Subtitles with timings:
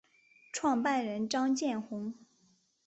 [0.51, 2.15] 创办人张建宏。